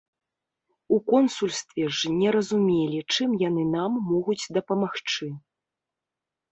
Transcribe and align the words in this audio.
У 0.97 0.97
консульстве 1.11 1.83
ж 1.97 2.13
не 2.21 2.33
разумелі, 2.37 3.05
чым 3.13 3.29
яны 3.47 3.63
нам 3.77 3.91
могуць 4.11 4.41
дапамагчы. 4.59 5.27